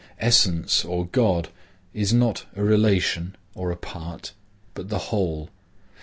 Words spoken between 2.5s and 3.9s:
a relation or a